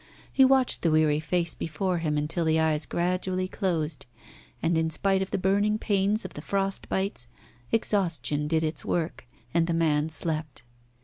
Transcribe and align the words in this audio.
He 0.33 0.43
watched 0.43 0.81
the 0.81 0.89
weary 0.89 1.19
face 1.19 1.53
before 1.53 1.99
him 1.99 2.17
until 2.17 2.43
the 2.43 2.59
eyes 2.59 2.87
gradually 2.87 3.47
closed, 3.47 4.07
and, 4.59 4.75
in 4.75 4.89
spite 4.89 5.21
of 5.21 5.29
the 5.29 5.37
burning 5.37 5.77
pains 5.77 6.25
of 6.25 6.33
the 6.33 6.41
frost 6.41 6.89
bites, 6.89 7.27
exhaustion 7.71 8.47
did 8.47 8.63
its 8.63 8.83
work, 8.83 9.27
and 9.53 9.67
the 9.67 9.75
man 9.75 10.09
slept. 10.09 10.63